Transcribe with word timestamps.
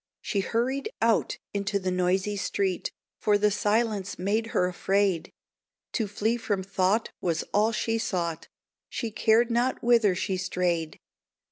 She 0.19 0.39
hurried 0.39 0.89
out 0.99 1.37
into 1.53 1.77
the 1.77 1.91
noisy 1.91 2.35
street, 2.35 2.91
For 3.19 3.37
the 3.37 3.51
silence 3.51 4.17
made 4.17 4.47
her 4.47 4.65
afraid; 4.65 5.31
To 5.91 6.07
flee 6.07 6.37
from 6.37 6.63
thought 6.63 7.11
was 7.21 7.43
all 7.53 7.71
she 7.71 7.99
sought, 7.99 8.47
She 8.89 9.11
cared 9.11 9.51
not 9.51 9.83
whither 9.83 10.15
she 10.15 10.37
strayed. 10.37 10.99